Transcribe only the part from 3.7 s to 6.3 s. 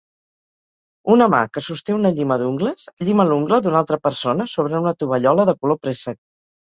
altra persona sobre una tovallola de color préssec.